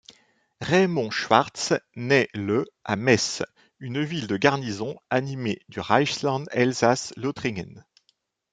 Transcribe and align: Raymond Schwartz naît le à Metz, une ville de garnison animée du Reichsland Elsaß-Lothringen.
Raymond 0.61 1.11
Schwartz 1.13 1.73
naît 1.95 2.27
le 2.33 2.65
à 2.83 2.95
Metz, 2.95 3.43
une 3.79 4.01
ville 4.03 4.25
de 4.25 4.35
garnison 4.35 4.95
animée 5.11 5.61
du 5.69 5.79
Reichsland 5.79 6.45
Elsaß-Lothringen. 6.51 7.83